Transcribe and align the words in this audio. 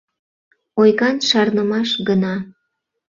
Ойган 0.81 1.15
шарнымаш 1.29 1.89
гына.» 2.07 2.35